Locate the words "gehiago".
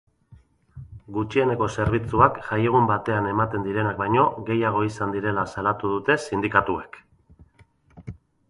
4.49-4.83